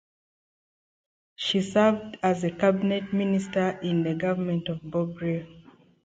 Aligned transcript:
She 1.35 1.61
served 1.61 2.17
as 2.23 2.43
a 2.43 2.49
cabinet 2.49 3.13
minister 3.13 3.77
in 3.83 4.01
the 4.01 4.15
government 4.15 4.67
of 4.67 4.79
Bob 4.81 5.21
Rae. 5.21 5.47